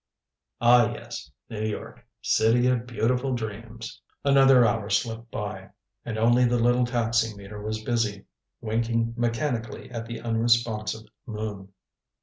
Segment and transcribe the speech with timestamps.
[0.59, 2.03] Ah, yes New York!
[2.23, 4.01] City of beautiful dreams!
[4.25, 5.69] Another hour slipped by.
[6.03, 8.25] And only the little taxi meter was busy,
[8.61, 11.71] winking mechanically at the unresponsive moon.